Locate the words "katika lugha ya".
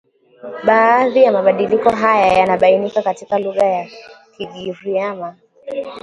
3.01-3.89